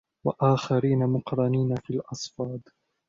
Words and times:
وآخرين 0.27 1.07
مقرنين 1.07 1.75
في 1.75 1.89
الأصفاد 1.93 2.61